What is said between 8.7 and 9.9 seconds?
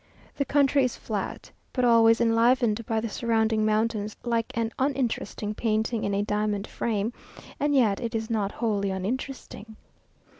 uninteresting.